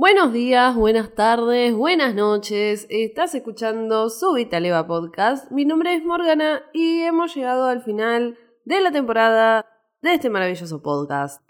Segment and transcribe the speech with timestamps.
[0.00, 2.86] Buenos días, buenas tardes, buenas noches.
[2.88, 5.50] Estás escuchando Subita Leva Podcast.
[5.50, 9.66] Mi nombre es Morgana y hemos llegado al final de la temporada
[10.00, 11.42] de este maravilloso podcast.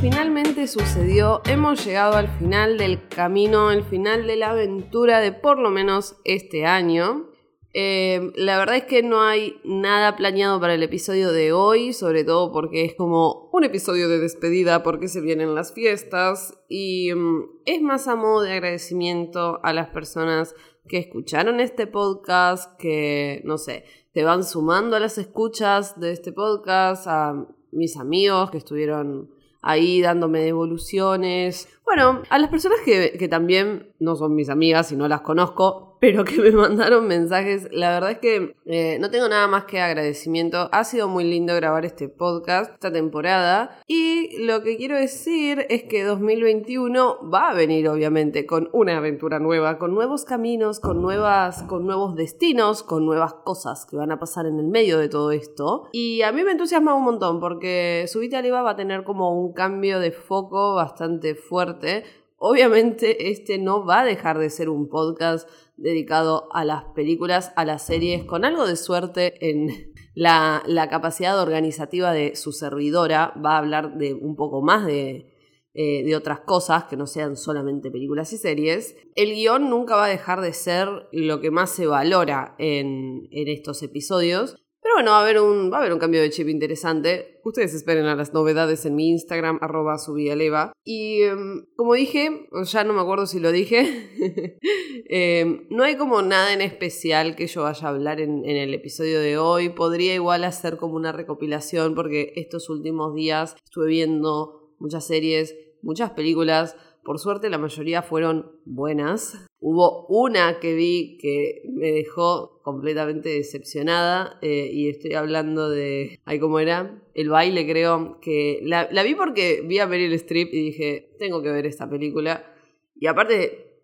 [0.00, 1.42] Finalmente sucedió.
[1.44, 6.16] Hemos llegado al final del camino, al final de la aventura de por lo menos
[6.24, 7.28] este año.
[7.74, 12.24] Eh, la verdad es que no hay nada planeado para el episodio de hoy, sobre
[12.24, 17.60] todo porque es como un episodio de despedida porque se vienen las fiestas y mm,
[17.66, 20.54] es más a modo de agradecimiento a las personas
[20.88, 26.32] que escucharon este podcast, que no sé, te van sumando a las escuchas de este
[26.32, 29.35] podcast, a mis amigos que estuvieron
[29.66, 31.68] ahí dándome devoluciones.
[31.84, 35.95] Bueno, a las personas que, que también no son mis amigas y no las conozco,
[36.00, 39.80] pero que me mandaron mensajes, la verdad es que eh, no tengo nada más que
[39.80, 40.68] agradecimiento.
[40.72, 43.78] Ha sido muy lindo grabar este podcast, esta temporada.
[43.86, 49.38] Y lo que quiero decir es que 2021 va a venir, obviamente, con una aventura
[49.38, 54.18] nueva, con nuevos caminos, con, nuevas, con nuevos destinos, con nuevas cosas que van a
[54.18, 55.88] pasar en el medio de todo esto.
[55.92, 59.52] Y a mí me entusiasma un montón porque Subite Aliva va a tener como un
[59.52, 62.04] cambio de foco bastante fuerte.
[62.38, 67.64] Obviamente este no va a dejar de ser un podcast dedicado a las películas, a
[67.64, 73.34] las series, con algo de suerte en la, capacidad organizativa de su servidora.
[73.44, 75.32] Va a hablar de un poco más de,
[75.74, 78.96] eh, de otras cosas que no sean solamente películas y series.
[79.14, 83.82] El guion nunca va a dejar de ser lo que más se valora en estos
[83.82, 84.56] episodios.
[84.86, 87.40] Pero bueno, va a, haber un, va a haber un cambio de chip interesante.
[87.42, 90.72] Ustedes esperen a las novedades en mi Instagram, arroba subialeva.
[90.84, 94.56] Y em, como dije, ya no me acuerdo si lo dije,
[95.08, 98.72] em, no hay como nada en especial que yo vaya a hablar en, en el
[98.74, 99.70] episodio de hoy.
[99.70, 106.12] Podría igual hacer como una recopilación porque estos últimos días estuve viendo muchas series, muchas
[106.12, 106.76] películas.
[107.06, 109.46] Por suerte la mayoría fueron buenas.
[109.60, 116.40] Hubo una que vi que me dejó completamente decepcionada eh, y estoy hablando de, ay,
[116.40, 117.00] ¿cómo era?
[117.14, 121.42] El baile creo, que la, la vi porque vi a Meryl Streep y dije, tengo
[121.42, 122.52] que ver esta película.
[122.96, 123.78] Y aparte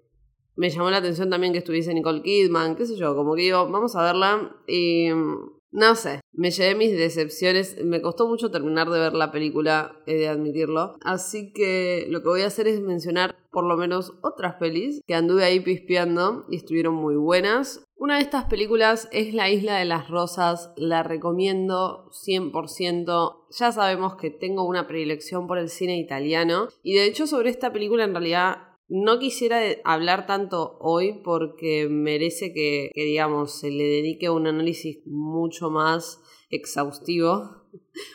[0.57, 3.71] me llamó la atención también que estuviese Nicole Kidman, qué sé yo, como que digo,
[3.71, 5.11] vamos a verla y
[5.73, 7.83] no sé, me llevé mis decepciones.
[7.83, 10.97] Me costó mucho terminar de ver la película, he de admitirlo.
[11.03, 15.15] Así que lo que voy a hacer es mencionar por lo menos otras pelis que
[15.15, 17.87] anduve ahí pispeando y estuvieron muy buenas.
[17.97, 23.47] Una de estas películas es La Isla de las Rosas, la recomiendo 100%.
[23.51, 27.73] Ya sabemos que tengo una predilección por el cine italiano y de hecho sobre esta
[27.73, 33.85] película en realidad no quisiera hablar tanto hoy porque merece que, que, digamos, se le
[33.85, 36.21] dedique un análisis mucho más
[36.51, 37.62] exhaustivo.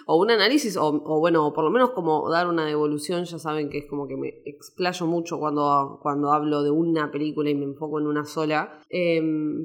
[0.05, 3.69] O un análisis, o, o, bueno, por lo menos como dar una devolución, ya saben
[3.69, 7.65] que es como que me explayo mucho cuando, cuando hablo de una película y me
[7.65, 8.81] enfoco en una sola.
[8.89, 9.21] Eh,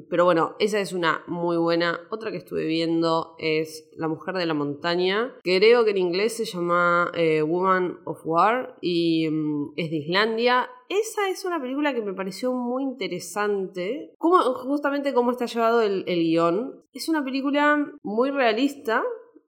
[0.09, 1.99] pero bueno, esa es una muy buena.
[2.09, 5.33] Otra que estuve viendo es La Mujer de la Montaña.
[5.43, 10.69] Creo que en inglés se llama eh, Woman of War y um, es de Islandia
[10.89, 14.13] esa es una película que me pareció muy interesante.
[14.17, 16.83] Como, justamente cómo está llevado el, el guion.
[16.93, 19.03] Es una película muy realista,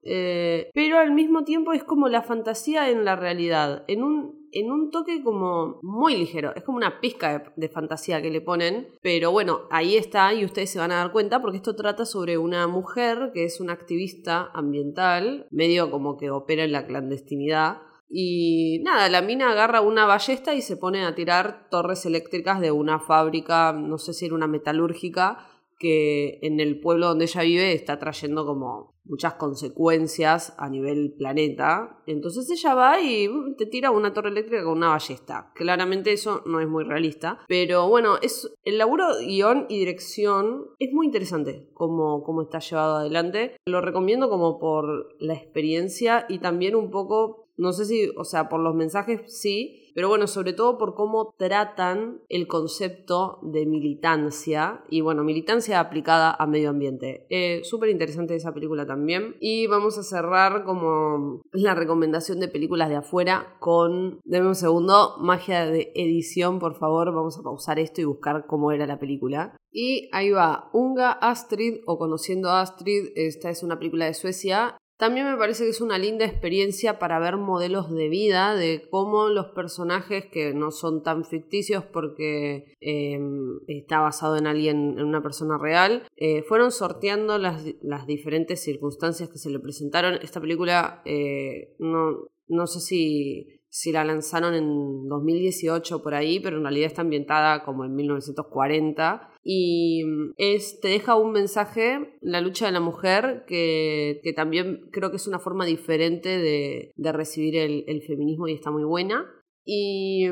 [0.08, 3.84] eh, pero al mismo tiempo es como la fantasía en la realidad.
[3.88, 6.56] En un, en un toque como muy ligero.
[6.56, 8.88] Es como una pizca de, de, fantasía que le ponen.
[9.02, 12.38] Pero bueno, ahí está y ustedes se van a dar cuenta porque esto trata sobre
[12.38, 17.82] una mujer que es una activista ambiental, medio como que opera en la clandestinidad.
[18.08, 22.72] Y nada, la mina agarra una ballesta y se pone a tirar torres eléctricas de
[22.72, 25.48] una fábrica, no sé si era una metalúrgica,
[25.80, 32.00] que en el pueblo donde ella vive está trayendo como muchas consecuencias a nivel planeta.
[32.08, 35.52] Entonces ella va y te tira una torre eléctrica con una ballesta.
[35.56, 37.40] Claramente eso no es muy realista.
[37.48, 42.98] Pero bueno, es, el laburo guion y dirección es muy interesante como, como está llevado
[42.98, 43.58] adelante.
[43.66, 48.50] Lo recomiendo como por la experiencia y también un poco no sé si, o sea,
[48.50, 54.84] por los mensajes sí, pero bueno, sobre todo por cómo tratan el concepto de militancia
[54.90, 57.26] y bueno, militancia aplicada a medio ambiente.
[57.30, 59.38] Eh, Súper interesante esa película también.
[59.40, 65.16] Y vamos a cerrar como la recomendación de películas de afuera con, denme un segundo,
[65.20, 69.56] magia de edición, por favor, vamos a pausar esto y buscar cómo era la película.
[69.72, 74.78] Y ahí va, Unga Astrid o Conociendo a Astrid, esta es una película de Suecia
[74.98, 79.28] También me parece que es una linda experiencia para ver modelos de vida, de cómo
[79.28, 85.22] los personajes que no son tan ficticios porque em, está basado en alguien, en una
[85.22, 90.16] persona real, eh, fueron sorteando las, las, diferentes circunstancias que se le presentaron.
[90.22, 96.56] Esta película eh, no, no sé si si la lanzaron en 2018 por ahí, pero
[96.56, 99.34] en realidad está ambientada como en 1940.
[99.44, 100.02] Y
[100.38, 105.28] es, te deja un mensaje, la lucha de la mujer, que, también creo que es
[105.28, 109.26] una forma diferente de, recibir el, feminismo y está muy buena.
[109.66, 110.26] Y,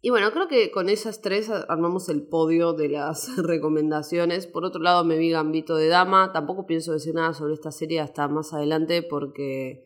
[0.00, 4.48] y, bueno, creo que con esas tres armamos el podio de las recomendaciones.
[4.48, 6.32] Por otro lado, me vi Gambito de Dama.
[6.32, 9.84] Tampoco pienso decir nada sobre esta serie hasta más adelante porque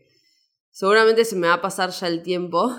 [0.71, 2.71] Seguramente se me va a pasar ya el tiempo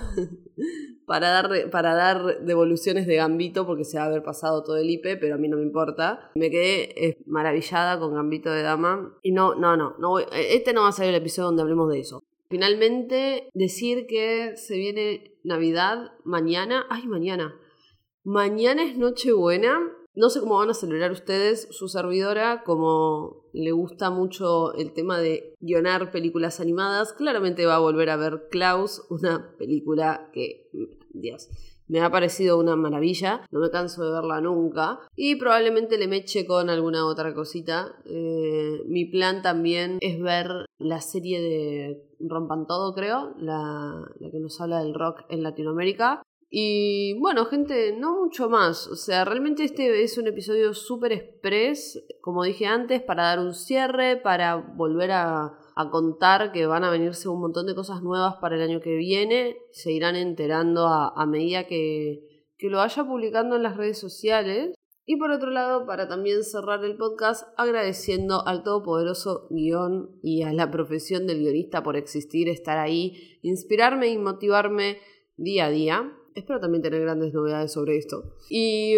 [1.06, 4.90] para, dar, para dar devoluciones de Gambito porque se va a haber pasado todo el
[4.90, 6.32] IP, pero a mí no me importa.
[6.36, 9.18] Me quedé eh, maravillada con Gambito de Dama.
[9.22, 12.00] Y no, no, no, no este no va a ser el episodio donde hablemos de
[12.00, 12.24] eso.
[12.50, 16.86] Finalmente, decir que se viene Navidad mañana.
[16.90, 17.56] Ay, mañana.
[18.24, 19.80] Mañana es Nochebuena
[20.14, 25.20] no sé cómo van a celebrar ustedes su servidora, como le gusta mucho el tema
[25.20, 30.70] de guionar películas animadas, claramente va a volver a ver Klaus, una película que,
[31.14, 31.50] Dios,
[31.92, 35.00] me ha parecido una maravilla, no me canso de verla nunca.
[35.14, 37.98] Y probablemente le meche con alguna otra cosita.
[38.06, 40.48] Eh, mi plan también es ver
[40.80, 46.24] la serie de Rompan Todo, creo, la, la que nos habla del rock en Latinoamérica.
[46.54, 48.86] Y bueno, gente, no mucho más.
[48.88, 53.54] O sea, realmente este es un episodio súper express, como dije antes, para dar un
[53.54, 55.58] cierre, para volver a,
[55.92, 59.58] contar que van a venirse un montón de cosas nuevas para el año que viene.
[59.72, 64.76] Se irán enterando a, medida que, que lo vaya publicando en las redes sociales.
[65.06, 70.52] Y por otro lado, para también cerrar el podcast, agradeciendo al todopoderoso guion y a
[70.52, 75.00] la profesión del guionista por existir, estar ahí, inspirarme y motivarme
[75.38, 76.18] día a día.
[76.36, 78.36] Espero también tener grandes novedades sobre esto.
[78.50, 78.96] Y,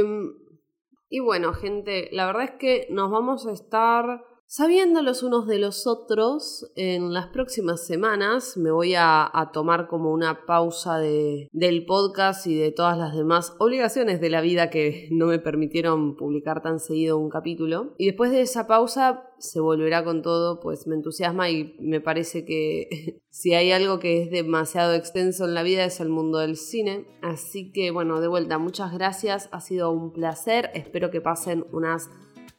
[1.10, 4.24] y bueno, gente, la verdad es que nos vamos a estar
[4.56, 10.12] Sabiendo los unos de los otros, en las próximas semanas me voy a, tomar como
[10.12, 15.08] una pausa de, del podcast y de todas las demás obligaciones de la vida que
[15.10, 17.96] no me permitieron publicar tan seguido un capítulo.
[17.98, 22.46] Y después de esa pausa se volverá con todo, pues me entusiasma y me parece
[22.46, 26.58] que si hay algo que es demasiado extenso en la vida es el mundo del
[26.58, 27.08] cine.
[27.24, 32.12] Así que bueno, de vuelta, muchas gracias, ha sido un placer, espero que pasen unas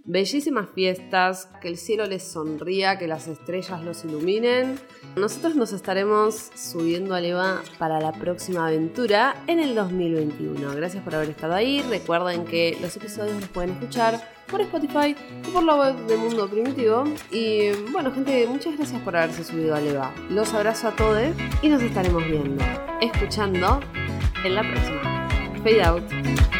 [0.04, 4.78] bellísimas fiestas, que el cielo les sonría, que las estrellas los iluminen.
[5.16, 10.74] Nosotros nos estaremos subiendo a Leva para la próxima aventura en el 2021.
[10.74, 11.82] Gracias por haber estado ahí.
[11.82, 15.16] Recuerden que los episodios los pueden escuchar por Spotify
[15.48, 17.04] o por la web de Mundo Primitivo.
[17.30, 20.14] Y bueno, gente, muchas gracias por haberse subido a Leva.
[20.28, 22.62] Los abrazo a todos y nos estaremos viendo,
[23.00, 23.80] escuchando
[24.44, 25.28] en la próxima.
[25.62, 26.53] Fade out.